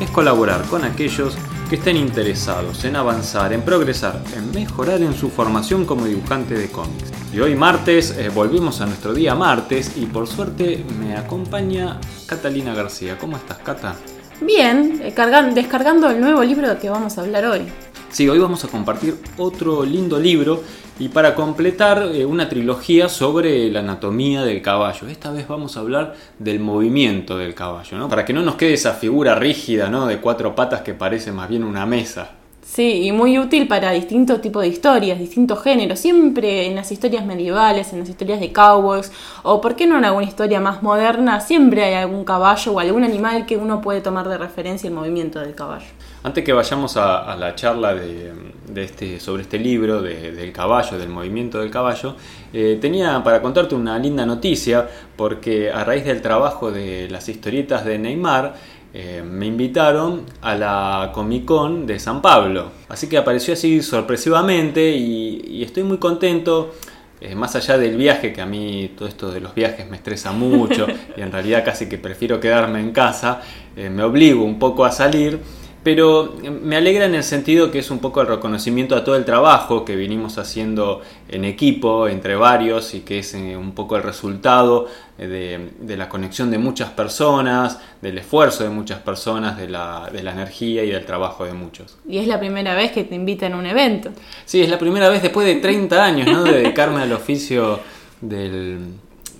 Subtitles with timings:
[0.00, 1.36] es colaborar con aquellos
[1.68, 6.70] que estén interesados en avanzar, en progresar, en mejorar en su formación como dibujante de
[6.70, 7.10] cómics.
[7.32, 12.74] Y hoy martes eh, volvimos a nuestro día martes y por suerte me acompaña Catalina
[12.74, 13.18] García.
[13.18, 13.94] ¿Cómo estás, Cata?
[14.40, 17.62] Bien, eh, cargan- descargando el nuevo libro que vamos a hablar hoy.
[18.10, 20.62] Sí, hoy vamos a compartir otro lindo libro
[20.98, 25.08] y para completar eh, una trilogía sobre la anatomía del caballo.
[25.08, 28.08] Esta vez vamos a hablar del movimiento del caballo, ¿no?
[28.08, 30.06] Para que no nos quede esa figura rígida, ¿no?
[30.06, 32.30] De cuatro patas que parece más bien una mesa.
[32.62, 35.98] Sí, y muy útil para distintos tipos de historias, distintos géneros.
[35.98, 39.12] Siempre en las historias medievales, en las historias de cowboys,
[39.42, 43.04] o por qué no en alguna historia más moderna, siempre hay algún caballo o algún
[43.04, 45.86] animal que uno puede tomar de referencia el movimiento del caballo.
[46.28, 48.32] Antes que vayamos a, a la charla de,
[48.68, 52.16] de este, sobre este libro de- del caballo, del movimiento del caballo,
[52.52, 57.84] eh, tenía para contarte una linda noticia porque a raíz del trabajo de las historietas
[57.86, 58.54] de Neymar,
[58.92, 62.72] eh, me invitaron a la Comic Con de San Pablo.
[62.90, 66.74] Así que apareció así sorpresivamente y, y estoy muy contento.
[67.20, 70.30] eh, más allá del viaje, que a mí todo esto de los viajes me estresa
[70.32, 73.40] mucho y en realidad casi que prefiero quedarme en casa,
[73.76, 75.38] me obligo un poco a salir.
[75.82, 79.24] Pero me alegra en el sentido que es un poco el reconocimiento a todo el
[79.24, 84.02] trabajo que vinimos haciendo en equipo, entre varios, y que es eh, un poco el
[84.02, 90.08] resultado de, de la conexión de muchas personas, del esfuerzo de muchas personas, de la,
[90.12, 91.96] de la energía y del trabajo de muchos.
[92.08, 94.10] Y es la primera vez que te invitan a un evento.
[94.44, 96.44] Sí, es la primera vez después de 30 años ¿no?
[96.44, 97.80] de dedicarme al oficio
[98.20, 98.78] del,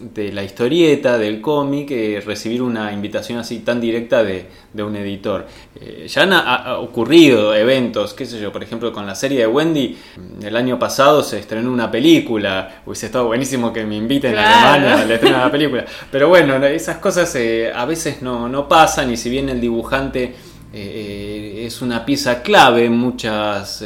[0.01, 4.95] de la historieta, del cómic, eh, recibir una invitación así tan directa de, de un
[4.97, 5.47] editor.
[5.81, 9.41] Eh, ya han ha- ha ocurrido eventos, qué sé yo, por ejemplo con la serie
[9.41, 9.97] de Wendy,
[10.43, 14.69] el año pasado se estrenó una película, hubiese estado buenísimo que me inviten a Claro.
[14.69, 18.69] Alemania al estreno de la película, pero bueno, esas cosas eh, a veces no, no
[18.69, 20.35] pasan y si bien el dibujante
[20.73, 23.83] es una pieza clave en muchas...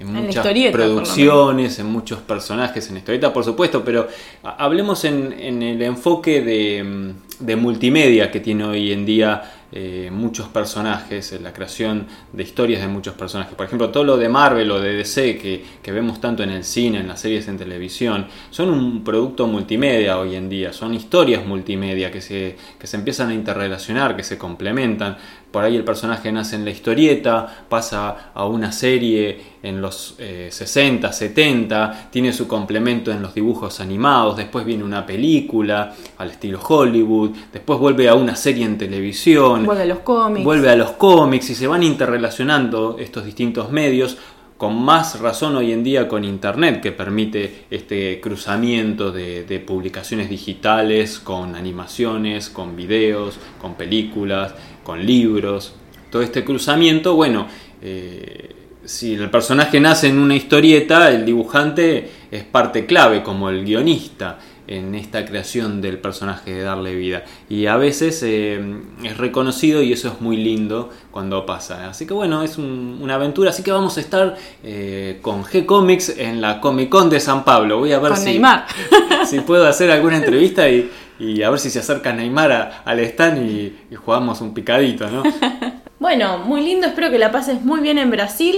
[0.00, 4.08] en muchas producciones, en muchos personajes, en historieta, por supuesto, pero
[4.42, 9.42] ha- hablemos en, en el enfoque de, mm, de multimedia que tiene hoy en día
[9.72, 13.54] eh, muchos personajes, en la creación de historias de muchos personajes.
[13.54, 16.64] Por ejemplo, todo lo de Marvel o de DC que, que vemos tanto en el
[16.64, 21.46] cine, en las series en televisión, son un producto multimedia hoy en día, son historias
[21.46, 25.16] multimedia que se, que se empiezan a interrelacionar, que se complementan.
[25.50, 30.48] Por ahí el personaje nace en la historieta, pasa a una serie en los eh,
[30.50, 36.60] 60, 70, tiene su complemento en los dibujos animados, después viene una película al estilo
[36.66, 40.44] Hollywood, después vuelve a una serie en televisión, Vuelve a los cómics.
[40.44, 44.16] vuelve a los cómics y se van interrelacionando estos distintos medios
[44.60, 51.18] con más razón hoy en día con Internet que permite este cruzamiento de, publicaciones digitales
[51.18, 54.54] con animaciones, con videos, con películas,
[54.84, 55.72] con libros.
[56.10, 57.46] Todo este cruzamiento, bueno,
[57.80, 58.54] eh,
[58.84, 64.40] si el personaje nace en una historieta, el dibujante es parte clave como el guionista
[64.70, 67.24] en esta creación del personaje de darle vida.
[67.50, 68.58] Y a veces eh,
[69.04, 71.90] es reconocido y eso es muy lindo cuando pasa.
[71.90, 73.50] Así que bueno, es un- una aventura.
[73.50, 77.78] Así que vamos a estar eh, con G-Comics en la Comic Con de San Pablo.
[77.80, 78.66] Voy a ver Con si, Neymar.
[79.26, 83.00] si puedo hacer alguna entrevista y, y a ver si se acerca Neymar a- al
[83.00, 85.22] stand y, y jugamos un picadito, ¿no?
[86.00, 88.56] Bueno, muy lindo, espero que la pases muy bien en Brasil.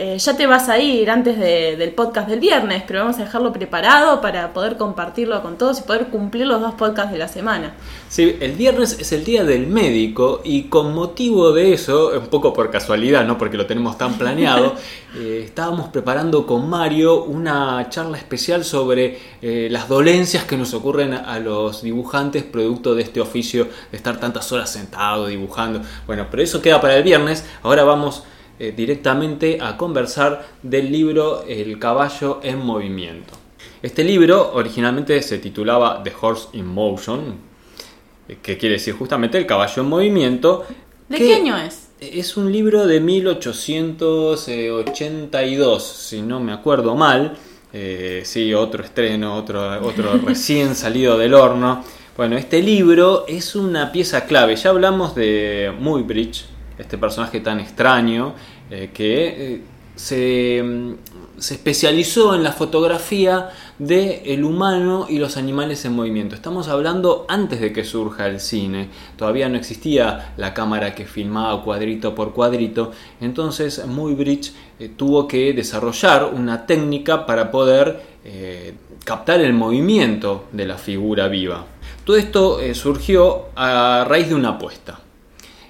[0.00, 3.24] Eh, ya te vas a ir antes de- del podcast del viernes, pero vamos a
[3.24, 7.26] dejarlo preparado para poder compartirlo con todos y poder cumplir los dos podcasts de la
[7.26, 7.74] semana.
[8.08, 12.52] Sí, el viernes es el día del médico y con motivo de eso, un poco
[12.52, 14.74] por casualidad, no porque lo tenemos tan planeado,
[15.16, 21.12] eh, estábamos preparando con Mario una charla especial sobre eh, las dolencias que nos ocurren
[21.12, 25.80] a los dibujantes producto de este oficio de estar tantas horas sentado dibujando.
[26.06, 27.44] Bueno, pero eso queda para el viernes.
[27.64, 28.22] Ahora vamos
[28.60, 33.34] eh, directamente a conversar del libro El caballo en movimiento.
[33.80, 37.36] Este libro originalmente se titulaba The Horse in Motion,
[38.28, 40.66] eh, que quiere decir justamente el caballo en movimiento.
[41.08, 41.90] ¿De qué año es?
[42.00, 47.36] Es un libro de 1882, si no me acuerdo mal.
[47.72, 51.84] Eh, sí, otro estreno, otro, otro recién salido del horno.
[52.16, 54.56] Bueno, este libro es una pieza clave.
[54.56, 58.34] Ya hablamos de Muybridge este personaje tan extraño
[58.70, 59.62] eh, que eh,
[59.96, 60.94] se, mm,
[61.38, 66.34] se especializó en la fotografía del el humano y los animales en movimiento.
[66.34, 68.88] Estamos hablando antes de que surja el cine.
[69.16, 72.92] Todavía no existía la cámara que filmaba cuadrito por cuadrito.
[73.20, 78.18] Entonces Muybridge eh, tuvo que desarrollar una técnica para poder
[79.04, 81.64] captar el movimiento de la figura viva.
[82.04, 85.00] Todo esto surgió a raíz de una apuesta.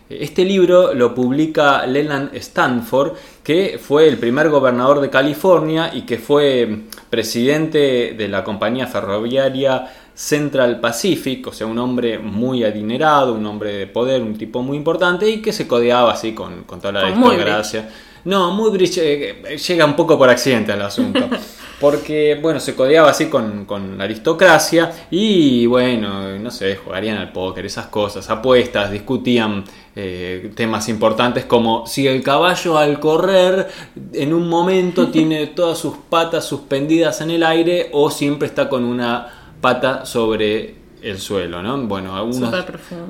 [0.08, 3.12] Este libro lo publica Leland Stanford,
[3.42, 9.86] que fue el primer gobernador de California y que fue presidente de la compañía ferroviaria
[10.14, 14.76] Central Pacific, o sea, un hombre muy adinerado, un hombre de poder, un tipo muy
[14.76, 17.88] importante y que se codeaba así con, con toda la aristocracia.
[18.24, 21.20] No, Muybridge eh, llega un poco por accidente al asunto.
[21.80, 27.30] Porque, bueno, se codeaba así con, con la aristocracia y, bueno, no sé, jugarían al
[27.30, 29.64] póker, esas cosas, apuestas, discutían
[29.94, 33.68] eh, temas importantes como si el caballo al correr
[34.12, 38.84] en un momento tiene todas sus patas suspendidas en el aire o siempre está con
[38.84, 41.78] una pata sobre el suelo, ¿no?
[41.86, 42.52] Bueno, algunos,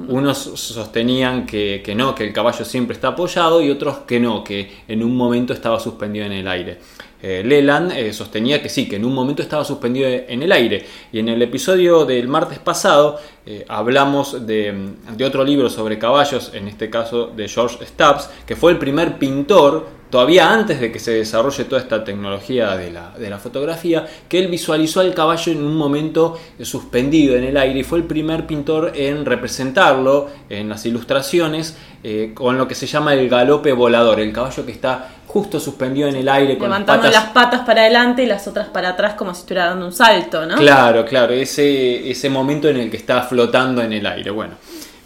[0.08, 4.44] unos sostenían que, que no, que el caballo siempre está apoyado y otros que no,
[4.44, 6.78] que en un momento estaba suspendido en el aire.
[7.20, 10.86] Eh, Leland eh, sostenía que sí, que en un momento estaba suspendido en el aire.
[11.12, 16.52] Y en el episodio del martes pasado eh, hablamos de, de otro libro sobre caballos,
[16.54, 20.98] en este caso de George Stubbs, que fue el primer pintor todavía antes de que
[20.98, 25.52] se desarrolle toda esta tecnología de la, de la fotografía, que él visualizó al caballo
[25.52, 30.68] en un momento suspendido en el aire y fue el primer pintor en representarlo en
[30.68, 35.08] las ilustraciones eh, con lo que se llama el galope volador, el caballo que está
[35.26, 38.48] justo suspendido en el aire con las Levantando patas las patas para adelante y las
[38.48, 40.56] otras para atrás como si estuviera dando un salto, ¿no?
[40.56, 44.30] Claro, claro, ese, ese momento en el que está flotando en el aire.
[44.30, 44.54] Bueno,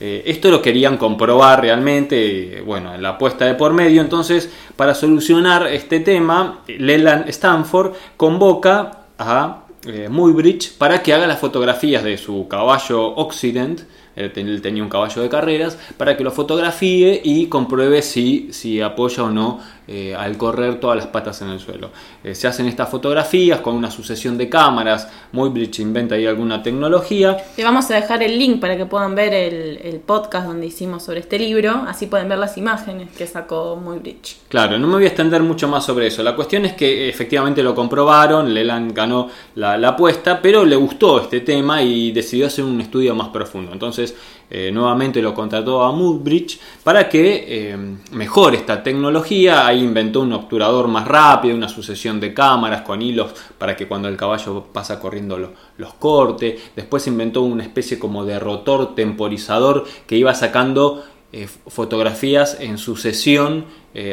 [0.05, 4.01] eh, esto lo querían comprobar realmente, bueno, en la apuesta de por medio.
[4.01, 11.39] Entonces, para solucionar este tema, Leland Stanford convoca a eh, Muybridge para que haga las
[11.39, 13.83] fotografías de su caballo Occident.
[14.17, 19.23] Él tenía un caballo de carreras para que lo fotografíe y compruebe si, si apoya
[19.23, 19.61] o no
[19.95, 21.91] eh, al correr todas las patas en el suelo.
[22.25, 25.07] Eh, se hacen estas fotografías con una sucesión de cámaras.
[25.33, 27.37] Muybridge inventa ahí alguna tecnología.
[27.55, 31.03] Te vamos a dejar el link para que puedan ver el, el podcast donde hicimos
[31.03, 34.39] sobre este libro, así pueden ver las imágenes que sacó Muybridge.
[34.49, 36.23] Claro, no me voy a extender mucho más sobre eso.
[36.23, 41.21] La cuestión es que efectivamente lo comprobaron, Leland ganó la, la apuesta, pero le gustó
[41.21, 43.73] este tema y decidió hacer un estudio más profundo.
[43.73, 44.15] Entonces,
[44.55, 47.77] eh, nuevamente lo contrató a Moodbridge para que eh,
[48.11, 49.67] mejore esta tecnología.
[49.67, 54.09] Ahí inventó un obturador más rápido, una sucesión de cámaras con hilos para que cuando
[54.09, 56.59] el caballo pasa corriendo lo- los corte.
[56.77, 61.03] Después inventó una especie como de rotor temporizador que iba sacando
[61.33, 63.65] eh, fotografías en sucesión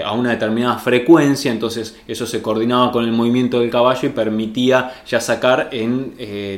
[0.05, 5.03] a una determinada frecuencia, entonces eso se coordinaba con el movimiento del caballo y permitía
[5.07, 6.15] ya sacar en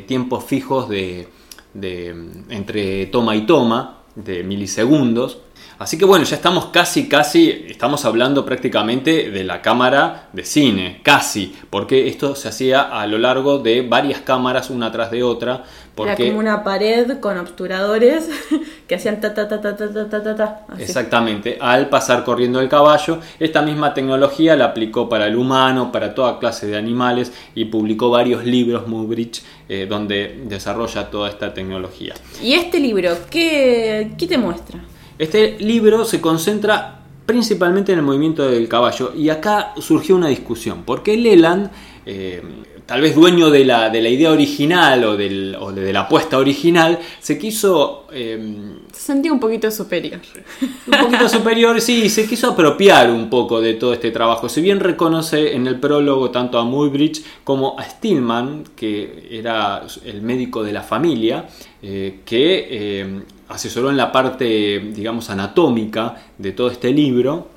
[0.07, 1.27] tiempos fijos de,
[1.73, 5.39] de, mm, entre toma y toma, de milisegundos.
[5.81, 11.00] Así que bueno, ya estamos casi, casi, estamos hablando prácticamente de la cámara de cine,
[11.01, 15.63] casi, porque esto se hacía a lo largo de varias cámaras, una tras de otra,
[15.95, 16.12] porque...
[16.12, 18.30] Era como una pared con obturadores
[18.88, 20.84] que hacían ta ta ta ta ta ta ta ta, ta así.
[20.84, 26.13] Exactamente, al pasar corriendo el caballo, esta misma tecnología la aplicó para el humano, para
[26.13, 32.13] toda clase de animales y publicó varios libros, Muybridge, eh, donde desarrolla toda esta tecnología.
[32.39, 34.79] Y este libro, ¿qué, qué te muestra?
[35.22, 36.98] Este libro se concentra
[37.28, 41.70] principalmente en el movimiento del caballo y acá surgió una discusión, porque Leland,
[42.08, 42.42] eh,
[42.88, 46.40] tal vez dueño de la, de la idea original o, del- o de, la apuesta
[46.40, 48.08] original, se quiso...
[48.12, 50.20] eh, Se sentía un poquito superior.
[50.88, 54.50] un poquito superior, sí, se quiso apropiar un poco de todo este trabajo.
[54.50, 60.24] Si bien reconoce en el prólogo tanto a Muybridge como a Stillman, que era el
[60.24, 61.46] médico de la familia,
[61.84, 67.50] eh, que eh, asesoró en la parte, digamos, anatómica de todo este libro.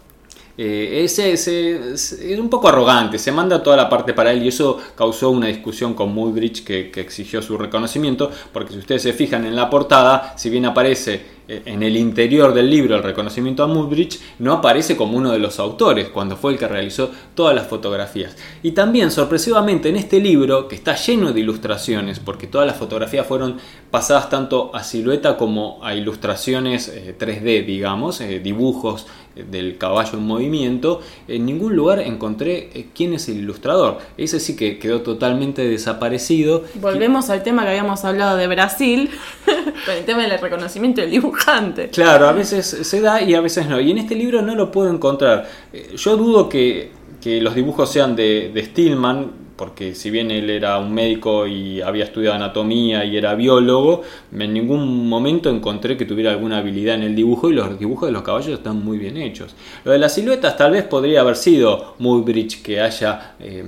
[0.57, 4.79] Eh, ese, es un poco arrogante, se manda toda la parte para él y eso
[4.95, 9.45] causó una discusión con Muybridge que, que exigió su reconocimiento, porque si ustedes se fijan
[9.47, 13.67] en la portada, si bien aparece eh, en el interior del libro el reconocimiento a
[13.67, 17.67] Muybridge, no aparece como uno de los autores, cuando fue el que realizó todas las
[17.67, 18.35] fotografías.
[18.63, 23.27] Y también, sorpresivamente, en este libro, que está lleno de ilustraciones, porque todas las fotografías
[23.27, 23.59] fueron
[23.91, 30.19] pasadas tanto a silueta como a ilustraciones eh, 3D, digamos, eh, dibujos eh, del caballo
[30.19, 33.99] en movimiento, en ningún lugar encontré eh, quién es el ilustrador.
[34.17, 36.65] Ese sí que quedó totalmente desaparecido.
[36.75, 39.11] Volvemos al tema que habíamos hablado de Brasil.
[39.87, 41.89] con el tema del reconocimiento del dibujante.
[41.89, 43.81] Claro, a veces se da y a veces no.
[43.81, 45.49] Y en este libro no lo puedo encontrar.
[45.73, 50.51] Eh, yo dudo que, que los dibujos sean de, de Stillman, porque si bien él
[50.51, 56.05] era un médico y había estudiado anatomía y era biólogo, en ningún momento encontré que
[56.05, 59.17] tuviera alguna habilidad en el dibujo y los dibujos de los caballos están muy bien
[59.17, 59.55] hechos.
[59.85, 63.65] Lo de las siluetas tal vez podría haber sido Muybridge que haya eh,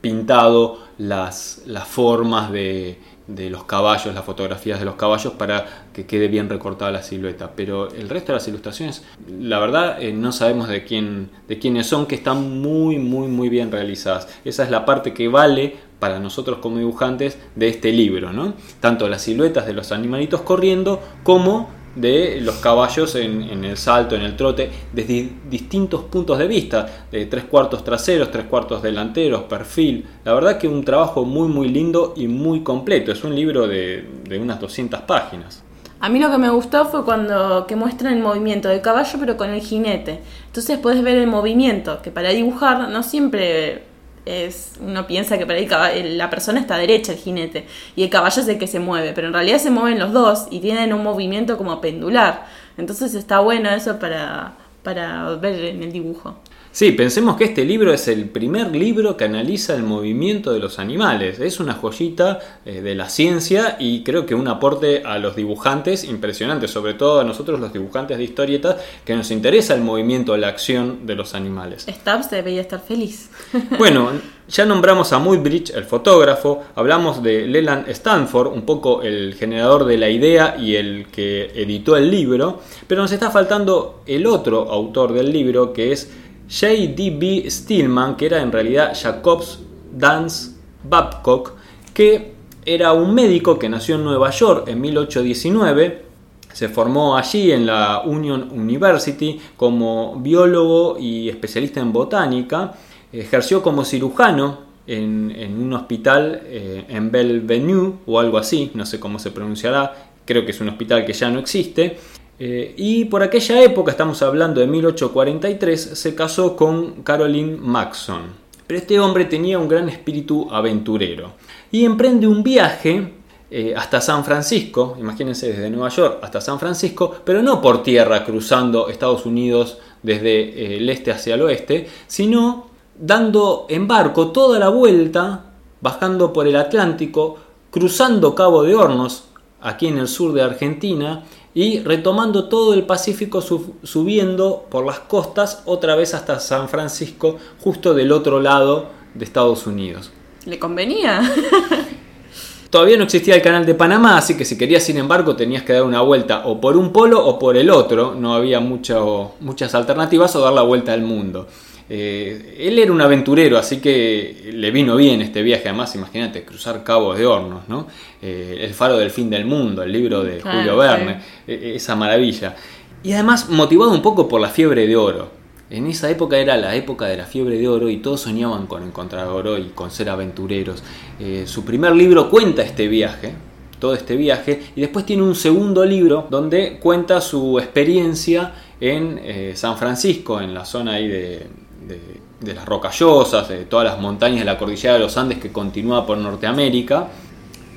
[0.00, 2.98] pintado las, las formas de,
[3.34, 7.52] de los caballos, las fotografías de los caballos para que quede bien recortada la silueta.
[7.54, 11.86] Pero el resto de las ilustraciones, la verdad, eh, no sabemos de quién, de quiénes
[11.86, 14.28] son, que están muy, muy, muy bien realizadas.
[14.44, 18.54] Esa es la parte que vale para nosotros como dibujantes de este libro, ¿no?
[18.80, 24.22] Tanto las siluetas de los animalitos corriendo como de los caballos en, el salto, en
[24.22, 30.06] el trote, desde distintos puntos de vista, de tres cuartos traseros, tres cuartos delanteros, perfil.
[30.24, 33.12] La verdad que un trabajo muy muy lindo y muy completo.
[33.12, 35.62] Es un libro de, de unas 200 páginas.
[36.02, 39.36] A mí lo que me gustó fue cuando que muestran el movimiento del caballo pero
[39.36, 40.20] con el jinete.
[40.46, 43.89] Entonces puedes ver el movimiento, que para dibujar no siempre
[44.26, 48.42] es, uno piensa que para ahí la persona está derecha, el jinete, y el caballo
[48.42, 51.02] es el que se mueve, pero en realidad se mueven los dos y tienen un
[51.02, 52.46] movimiento como pendular.
[52.76, 56.36] Entonces está bueno eso para, para ver en el dibujo.
[56.72, 60.78] Sí, pensemos que este libro es el primer libro que analiza el movimiento de los
[60.78, 61.40] animales.
[61.40, 66.04] Es una joyita eh, de la ciencia y creo que un aporte a los dibujantes
[66.04, 70.46] impresionante, sobre todo a nosotros los dibujantes de historietas, que nos interesa el movimiento, la
[70.46, 71.86] acción de los animales.
[71.88, 73.30] Stubbs debería estar feliz.
[73.78, 74.10] Bueno,
[74.48, 79.96] ya nombramos a Muybridge, el fotógrafo, hablamos de Leland Stanford, un poco el generador de
[79.96, 85.12] la idea y el que editó el libro, pero nos está faltando el otro autor
[85.12, 86.10] del libro que es
[86.50, 87.48] J.D.B.
[87.48, 89.60] Stillman, que era en realidad Jacobs
[89.92, 90.52] Dance
[90.82, 91.52] Babcock,
[91.94, 92.32] que
[92.66, 96.04] era un médico que nació en Nueva York en 1819,
[96.52, 102.74] se formó allí en la Union University como biólogo y especialista en botánica,
[103.12, 109.20] ejerció como cirujano en, un hospital eh, en Belvenue o algo así, no sé cómo
[109.20, 111.98] se pronunciará, creo que es un hospital que ya no existe,
[112.42, 118.22] eh, y por aquella época, estamos hablando de 1843, se casó con Caroline Maxon.
[118.66, 121.32] Pero este hombre tenía un gran espíritu aventurero
[121.70, 123.12] y emprende un viaje
[123.50, 128.24] eh, hasta San Francisco, imagínense desde Nueva York hasta San Francisco, pero no por tierra
[128.24, 132.68] cruzando Estados Unidos desde eh, el este hacia el oeste, sino
[132.98, 135.46] dando en barco toda la vuelta,
[135.82, 137.36] bajando por el Atlántico,
[137.70, 139.24] cruzando Cabo de Hornos,
[139.60, 145.62] aquí en el sur de Argentina, y retomando todo el Pacífico subiendo por las costas
[145.64, 150.12] otra vez hasta San Francisco, justo del otro lado de Estados Unidos.
[150.46, 151.20] ¿Le convenía?
[152.70, 155.72] Todavía no existía el canal de Panamá, así que si querías sin embargo tenías que
[155.72, 160.36] dar una vuelta o por un polo o por el otro, no había muchas alternativas
[160.36, 161.48] o dar la vuelta al mundo.
[161.92, 165.68] Eh, él era un aventurero, así que le vino bien este viaje.
[165.68, 167.88] Además, imagínate, cruzar cabos de hornos, ¿no?
[168.22, 171.96] Eh, el faro del fin del mundo, el libro de Julio Verne, e, e, esa
[171.96, 172.54] maravilla.
[173.02, 175.30] Y además, motivado un poco por la fiebre de oro.
[175.68, 178.84] En esa época era la época de la fiebre de oro y todos soñaban con
[178.84, 180.84] encontrar oro y con ser aventureros.
[181.18, 183.32] Eh, su primer libro cuenta este viaje,
[183.80, 189.76] todo este viaje, y después tiene un segundo libro donde cuenta su experiencia en San
[189.76, 191.46] Francisco, en la zona ahí de,
[191.90, 196.06] de, las rocallosas, de todas las montañas de la cordillera de los Andes que continúa
[196.06, 197.08] por Norteamérica,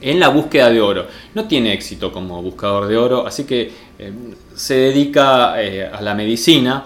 [0.02, 1.08] en la búsqueda de oro.
[1.34, 4.14] No tiene éxito como buscador de oro, así que eh,
[4.56, 6.86] se dedica eh, a la medicina.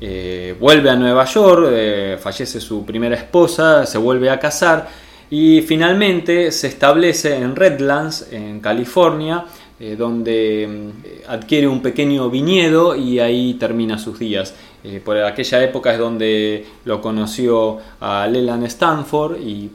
[0.00, 4.88] Eh, vuelve a Nueva York, fallece su primera esposa, se vuelve a casar
[5.30, 9.44] y finalmente se establece en Redlands, en California,
[9.96, 14.54] donde mm, adquiere un pequeño viñedo y ahí termina sus días.
[14.82, 19.70] Eh, por aquella época es donde lo conoció a Leland Stanford y,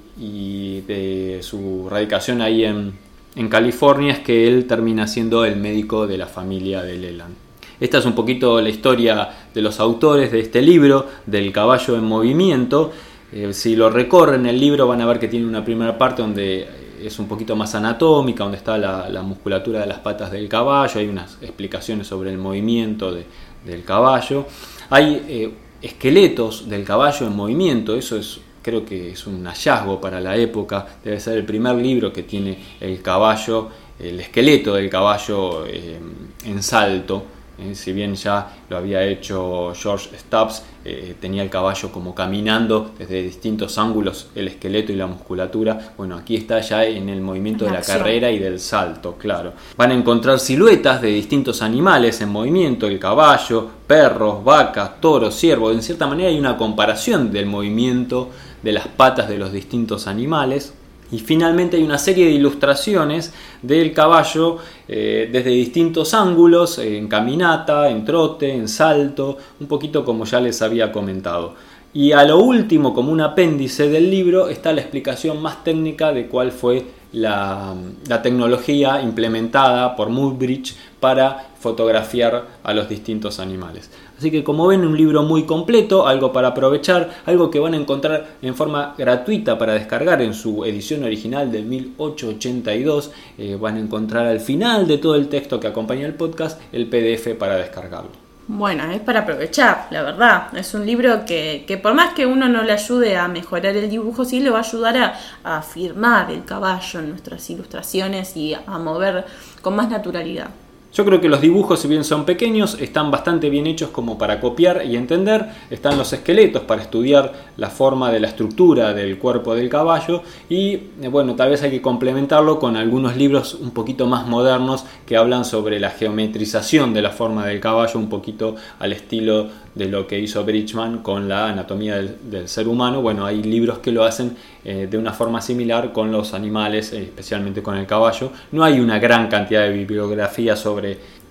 [0.87, 2.93] de su radicación ahí en,
[3.35, 7.35] en, California es que él termina siendo el médico de la familia de Leland.
[7.79, 12.05] Esta es un poquito la historia de los autores de este libro, del caballo en
[12.05, 12.91] movimiento.
[13.33, 16.67] Eh, si lo recorren el libro van a ver que tiene una primera parte donde
[17.07, 21.07] es un poquito más anatómica, donde está la, musculatura de las patas del caballo, hay
[21.07, 24.45] unas explicaciones sobre el movimiento del caballo.
[24.89, 30.19] Hay eh, esqueletos del caballo en movimiento, eso es creo que es un hallazgo para
[30.19, 33.69] la época, debe ser el primer libro que tiene el caballo,
[33.99, 35.99] el esqueleto del caballo eh,
[36.45, 41.91] en salto Eh, si bien ya lo había hecho George Stubbs, eh, tenía el caballo
[41.91, 45.93] como caminando desde distintos ángulos, el esqueleto y la musculatura.
[45.97, 49.53] Bueno, aquí está ya en el movimiento de la carrera y del salto, claro.
[49.77, 55.73] Van a encontrar siluetas de distintos animales en movimiento, el caballo, perros, vacas, toros, ciervos.
[55.73, 58.29] En cierta manera hay una comparación del movimiento
[58.61, 60.73] de las patas de los distintos animales.
[61.11, 64.57] Y finalmente hay una serie de ilustraciones del caballo
[64.87, 70.61] eh, desde distintos ángulos, en caminata, en trote, en salto, un poquito como ya les
[70.61, 71.53] había comentado.
[71.93, 76.27] Y a lo último, como un apéndice del libro, está la explicación más técnica de
[76.27, 77.73] cuál fue la,
[78.09, 83.89] la tecnología implementada por Moodbridge para fotografiar a los distintos animales.
[84.17, 87.77] Así que como ven un libro muy completo, algo para aprovechar, algo que van a
[87.77, 93.11] encontrar en forma gratuita para descargar en su edición original del 1882.
[93.37, 96.87] Eh, van a encontrar al final de todo el texto que acompaña el podcast el
[96.87, 98.25] PDF para descargarlo.
[98.47, 100.55] Bueno, es para aprovechar, la verdad.
[100.55, 103.89] Es un libro que, que, por más que uno no le ayude a mejorar el
[103.89, 108.53] dibujo, sí le va a ayudar a, a afirmar el caballo en nuestras ilustraciones y
[108.53, 109.25] a mover
[109.63, 110.49] con más naturalidad.
[110.95, 114.39] Yo creo que los dibujos, si bien son pequeños, están bastante bien hechos como para
[114.39, 115.45] copiar y entender.
[115.69, 120.23] Están los esqueletos para estudiar la forma de la estructura del cuerpo del caballo.
[120.47, 120.71] Y
[121.01, 125.17] eh, bueno, tal vez hay que complementarlo con algunos libros un poquito más modernos que
[125.17, 130.07] hablan sobre la geometrización de la forma del caballo, un poquito al estilo de lo
[130.07, 133.01] que hizo Bridgman con la anatomía del, ser humano.
[133.01, 137.03] Bueno, hay libros que lo hacen eh, de una forma similar con los animales, eh,
[137.03, 138.31] especialmente con el caballo.
[138.53, 140.84] No hay una gran cantidad de bibliografía sobre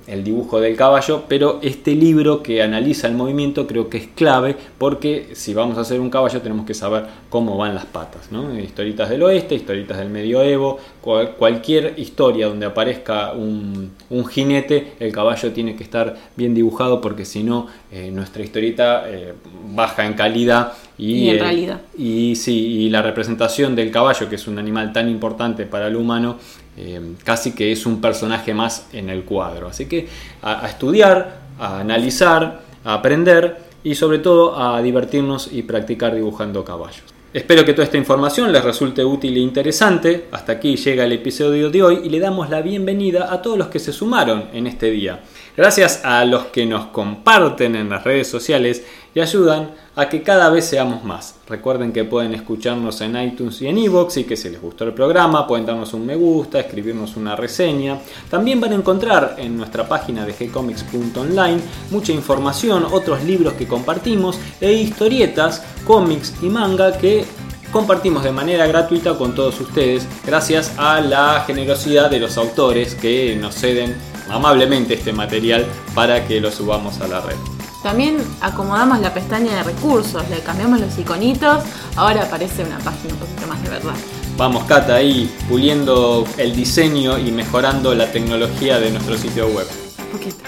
[0.07, 4.55] el dibujo del caballo, pero este libro que analiza el movimiento creo que es clave
[4.77, 8.59] porque si vamos a hacer un caballo tenemos que saber cómo van las patas, ¿no?
[8.59, 13.93] Historitas del oeste, historitas del medioevo, cualquier historia donde aparezca un,
[14.31, 19.35] jinete, el caballo tiene que estar bien dibujado porque si no eh, nuestra historieta eh,
[19.75, 21.81] baja en calidad y, en realidad.
[21.99, 25.97] Y, sí, y la representación del caballo, que es un animal tan importante para el
[25.97, 26.39] humano,
[26.77, 29.69] eh, casi que es un personaje más en el cuadro.
[29.69, 30.09] Así que
[30.43, 37.05] a, estudiar, a analizar, a aprender y sobre todo a divertirnos y practicar dibujando caballos.
[37.33, 40.27] Espero que toda esta información les resulte útil e interesante.
[40.31, 43.67] Hasta aquí llega el episodio de hoy y le damos la bienvenida a todos los
[43.67, 45.21] que se sumaron en este día.
[45.57, 48.83] Gracias a los que nos comparten en las redes sociales
[49.15, 51.37] y ayudan a que cada vez seamos más.
[51.47, 54.93] Recuerden que pueden escucharnos en iTunes y en iVoox y que si les gustó el
[54.93, 58.01] programa pueden darnos un me gusta, escribirnos una reseña.
[58.29, 61.61] También van a encontrar en nuestra página de gcomics.online
[61.93, 67.25] mucha información, otros libros que compartimos e historietas, cómics y manga que
[67.71, 73.37] compartimos de manera gratuita con todos ustedes gracias a la generosidad de los autores que
[73.37, 73.95] nos ceden
[74.29, 77.37] amablemente este material para que lo subamos a la red.
[77.83, 81.63] También acomodamos la pestaña de recursos, le cambiamos los iconitos,
[81.97, 83.95] ahora aparece una página un poquito más de verdad.
[84.39, 89.67] Vamos, Cata, ahí puliendo el diseño y mejorando la tecnología de nuestro sitio web.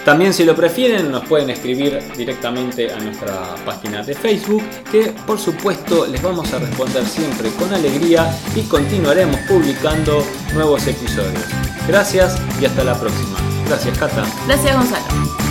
[0.05, 5.39] También si lo prefieren nos pueden escribir directamente a nuestra página de Facebook que por
[5.39, 11.45] supuesto les vamos a responder siempre con alegría y continuaremos publicando nuevos episodios.
[11.89, 13.56] Gracias y hasta la próxima.
[13.67, 14.25] Gracias Cata.
[14.47, 15.46] Gracias Gonzalo.